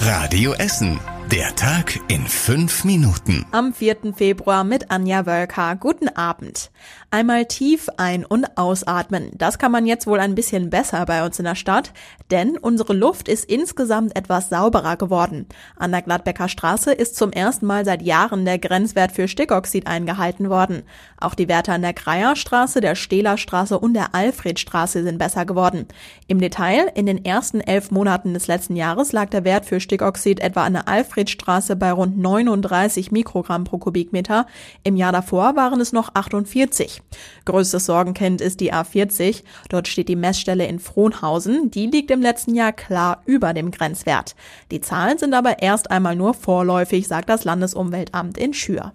[0.00, 1.19] Radio Essen.
[1.30, 3.46] Der Tag in fünf Minuten.
[3.52, 4.14] Am 4.
[4.16, 5.76] Februar mit Anja Wölker.
[5.76, 6.72] Guten Abend.
[7.12, 9.30] Einmal tief ein- und ausatmen.
[9.34, 11.92] Das kann man jetzt wohl ein bisschen besser bei uns in der Stadt,
[12.32, 15.46] denn unsere Luft ist insgesamt etwas sauberer geworden.
[15.76, 20.50] An der Gladbecker Straße ist zum ersten Mal seit Jahren der Grenzwert für Stickoxid eingehalten
[20.50, 20.82] worden.
[21.20, 25.86] Auch die Werte an der Greierstraße, der Stehlerstraße und der Alfredstraße sind besser geworden.
[26.26, 30.40] Im Detail, in den ersten elf Monaten des letzten Jahres lag der Wert für Stickoxid
[30.40, 34.46] etwa an der Alfred Alfredstraße bei rund 39 Mikrogramm pro Kubikmeter.
[34.84, 37.02] Im Jahr davor waren es noch 48.
[37.44, 39.42] Größtes Sorgenkind ist die A40.
[39.68, 41.70] Dort steht die Messstelle in Frohnhausen.
[41.70, 44.34] Die liegt im letzten Jahr klar über dem Grenzwert.
[44.70, 48.92] Die Zahlen sind aber erst einmal nur vorläufig, sagt das Landesumweltamt in Schür.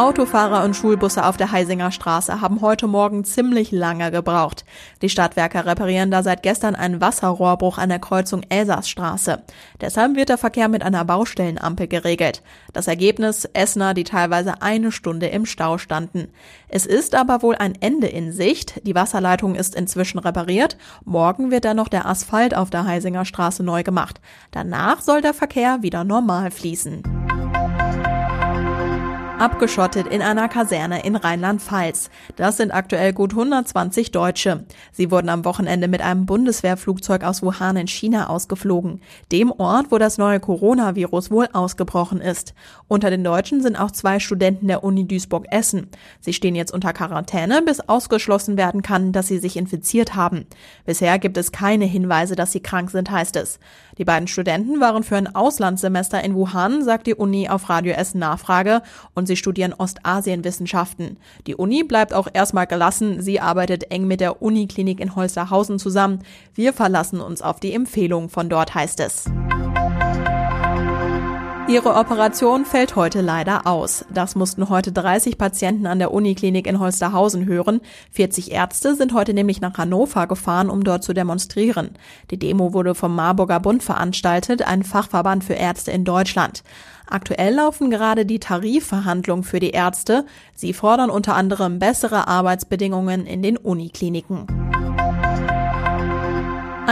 [0.00, 4.64] Autofahrer und Schulbusse auf der Heisinger Straße haben heute Morgen ziemlich lange gebraucht.
[5.02, 9.42] Die Stadtwerke reparieren da seit gestern einen Wasserrohrbruch an der Kreuzung Elsassstraße.
[9.78, 12.40] Deshalb wird der Verkehr mit einer Baustellenampel geregelt.
[12.72, 16.28] Das Ergebnis Essener, die teilweise eine Stunde im Stau standen.
[16.68, 18.80] Es ist aber wohl ein Ende in Sicht.
[18.86, 20.78] Die Wasserleitung ist inzwischen repariert.
[21.04, 24.18] Morgen wird dann noch der Asphalt auf der Heisinger Straße neu gemacht.
[24.50, 27.29] Danach soll der Verkehr wieder normal fließen
[29.40, 32.10] abgeschottet in einer Kaserne in Rheinland-Pfalz.
[32.36, 34.66] Das sind aktuell gut 120 Deutsche.
[34.92, 39.00] Sie wurden am Wochenende mit einem Bundeswehrflugzeug aus Wuhan in China ausgeflogen,
[39.32, 42.52] dem Ort, wo das neue Coronavirus wohl ausgebrochen ist.
[42.86, 45.88] Unter den Deutschen sind auch zwei Studenten der Uni Duisburg-Essen.
[46.20, 50.44] Sie stehen jetzt unter Quarantäne, bis ausgeschlossen werden kann, dass sie sich infiziert haben.
[50.84, 53.58] Bisher gibt es keine Hinweise, dass sie krank sind, heißt es.
[53.96, 58.18] Die beiden Studenten waren für ein Auslandssemester in Wuhan, sagt die Uni auf Radio Essen
[58.18, 58.82] Nachfrage,
[59.14, 61.16] und sie studieren Ostasienwissenschaften.
[61.46, 63.22] Die Uni bleibt auch erstmal gelassen.
[63.22, 66.20] Sie arbeitet eng mit der Uniklinik in Holsterhausen zusammen.
[66.54, 69.24] Wir verlassen uns auf die Empfehlung von dort, heißt es.
[71.70, 74.04] Ihre Operation fällt heute leider aus.
[74.12, 77.80] Das mussten heute 30 Patienten an der Uniklinik in Holsterhausen hören.
[78.10, 81.90] 40 Ärzte sind heute nämlich nach Hannover gefahren, um dort zu demonstrieren.
[82.32, 86.64] Die Demo wurde vom Marburger Bund veranstaltet, ein Fachverband für Ärzte in Deutschland.
[87.06, 90.26] Aktuell laufen gerade die Tarifverhandlungen für die Ärzte.
[90.56, 94.69] Sie fordern unter anderem bessere Arbeitsbedingungen in den Unikliniken.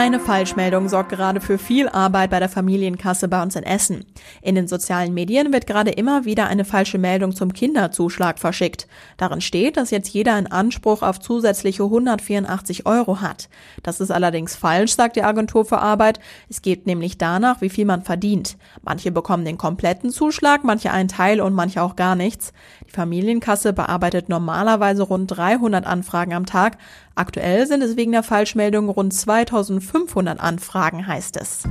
[0.00, 4.04] Eine Falschmeldung sorgt gerade für viel Arbeit bei der Familienkasse bei uns in Essen.
[4.42, 8.87] In den sozialen Medien wird gerade immer wieder eine falsche Meldung zum Kinderzuschlag verschickt.
[9.16, 13.48] Darin steht, dass jetzt jeder einen Anspruch auf zusätzliche 184 Euro hat.
[13.82, 16.20] Das ist allerdings falsch, sagt die Agentur für Arbeit.
[16.48, 18.56] Es geht nämlich danach, wie viel man verdient.
[18.82, 22.53] Manche bekommen den kompletten Zuschlag, manche einen Teil und manche auch gar nichts.
[22.87, 26.78] Die Familienkasse bearbeitet normalerweise rund 300 Anfragen am Tag.
[27.18, 31.64] Aktuell sind es wegen der Falschmeldung rund 2500 Anfragen, heißt es.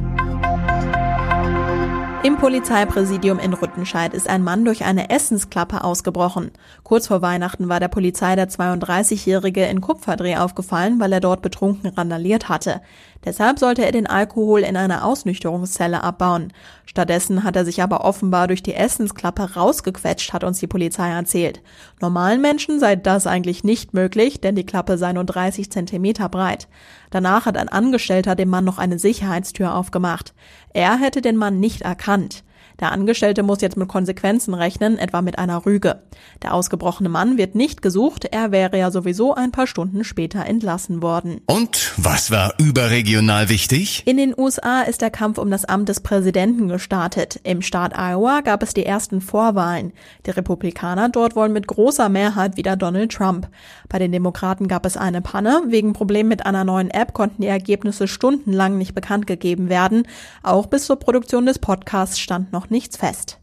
[2.24, 6.52] Im Polizeipräsidium in Rüttenscheid ist ein Mann durch eine Essensklappe ausgebrochen.
[6.84, 11.92] Kurz vor Weihnachten war der Polizei der 32-Jährige in Kupferdreh aufgefallen, weil er dort betrunken
[11.96, 12.82] randaliert hatte.
[13.28, 16.54] Deshalb sollte er den Alkohol in einer Ausnüchterungszelle abbauen.
[16.86, 21.62] Stattdessen hat er sich aber offenbar durch die Essensklappe rausgequetscht, hat uns die Polizei erzählt.
[22.00, 26.70] Normalen Menschen sei das eigentlich nicht möglich, denn die Klappe sei nur 30 Zentimeter breit.
[27.10, 30.34] Danach hat ein Angestellter dem Mann noch eine Sicherheitstür aufgemacht.
[30.72, 32.46] Er hätte den Mann nicht erkannt.
[32.80, 36.04] Der Angestellte muss jetzt mit Konsequenzen rechnen, etwa mit einer Rüge.
[36.44, 41.02] Der ausgebrochene Mann wird nicht gesucht, er wäre ja sowieso ein paar Stunden später entlassen
[41.02, 41.42] worden.
[41.48, 44.04] Und was war überregional wichtig?
[44.06, 47.40] In den USA ist der Kampf um das Amt des Präsidenten gestartet.
[47.44, 49.94] Im Staat Iowa gab es die ersten Vorwahlen.
[50.26, 53.48] Die Republikaner dort wollen mit großer Mehrheit wieder Donald Trump.
[53.90, 55.64] Bei den Demokraten gab es eine Panne.
[55.68, 60.08] Wegen Problemen mit einer neuen App konnten die Ergebnisse stundenlang nicht bekannt gegeben werden.
[60.44, 63.40] Auch bis zur Produktion des Podcasts stand noch nichts fest.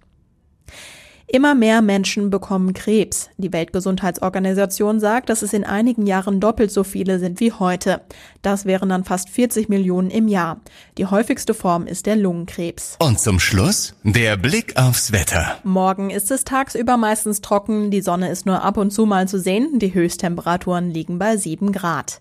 [1.26, 3.30] Immer mehr Menschen bekommen Krebs.
[3.38, 8.02] Die Weltgesundheitsorganisation sagt, dass es in einigen Jahren doppelt so viele sind wie heute.
[8.42, 10.60] Das wären dann fast 40 Millionen im Jahr.
[10.98, 12.98] Die häufigste Form ist der Lungenkrebs.
[13.00, 15.56] Und zum Schluss der Blick aufs Wetter.
[15.64, 19.40] Morgen ist es tagsüber meistens trocken, die Sonne ist nur ab und zu mal zu
[19.40, 22.20] sehen, die Höchsttemperaturen liegen bei 7 Grad.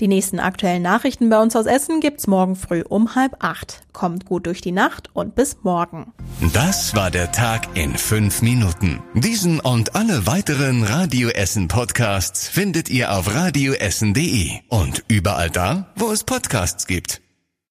[0.00, 3.80] Die nächsten aktuellen Nachrichten bei uns aus Essen gibt's morgen früh um halb acht.
[3.92, 6.12] Kommt gut durch die Nacht und bis morgen.
[6.52, 9.02] Das war der Tag in fünf Minuten.
[9.14, 16.12] Diesen und alle weiteren Radio Essen Podcasts findet ihr auf radioessen.de und überall da, wo
[16.12, 17.20] es Podcasts gibt.